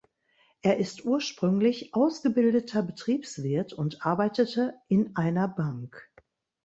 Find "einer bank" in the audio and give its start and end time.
5.15-6.11